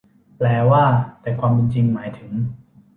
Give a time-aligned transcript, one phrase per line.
[0.37, 0.85] แปลว่า
[1.21, 2.31] แต่ความเป็นจริงหมายถึง